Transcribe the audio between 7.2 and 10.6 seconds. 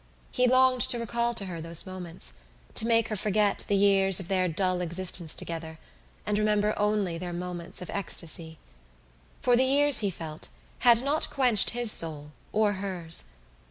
moments of ecstasy. For the years, he felt,